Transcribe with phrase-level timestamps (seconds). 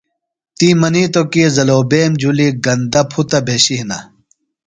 [0.57, 3.99] تی منیتو کی زلوبیم جُھلیۡ گندہ پُھتہ بھشیۡ ہینہ۔